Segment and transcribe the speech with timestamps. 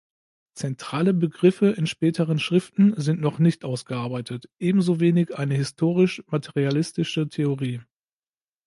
[0.55, 7.81] Zentrale Begriffe in späteren Schriften sind noch nicht ausgearbeitet, ebenso wenig eine „historisch-materialistische“ Theorie.